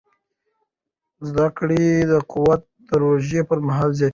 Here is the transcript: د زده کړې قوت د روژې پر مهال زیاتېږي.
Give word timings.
د 1.17 1.21
زده 1.29 1.47
کړې 1.57 1.85
قوت 2.31 2.61
د 2.87 2.89
روژې 3.03 3.41
پر 3.49 3.57
مهال 3.67 3.91
زیاتېږي. 3.99 4.09